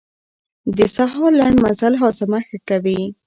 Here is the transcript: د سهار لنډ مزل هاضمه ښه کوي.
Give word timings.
د 0.77 0.79
سهار 0.95 1.31
لنډ 1.41 1.57
مزل 1.63 1.93
هاضمه 2.01 2.39
ښه 2.47 2.57
کوي. 2.69 3.01